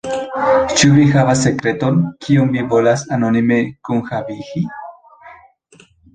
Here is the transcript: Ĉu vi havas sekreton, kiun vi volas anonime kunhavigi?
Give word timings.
Ĉu 0.77 0.87
vi 0.95 1.03
havas 1.15 1.43
sekreton, 1.47 1.99
kiun 2.29 2.49
vi 2.57 2.65
volas 2.73 3.05
anonime 3.19 3.61
kunhavigi? 3.91 4.65